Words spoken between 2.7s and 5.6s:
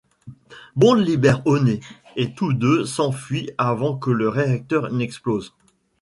s'enfuient avant que le réacteur n'explose.